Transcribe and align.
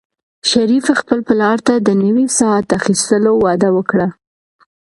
شریف 0.51 0.85
خپل 0.99 1.19
پلار 1.27 1.57
ته 1.67 1.73
د 1.87 1.89
نوي 2.03 2.25
ساعت 2.39 2.67
اخیستلو 2.79 3.33
وعده 3.43 3.69
ورکړه. 3.75 4.07